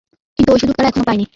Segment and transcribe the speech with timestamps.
[0.39, 1.25] কিন্তু ঐ সুযোগ তারা এখনও পায় নি।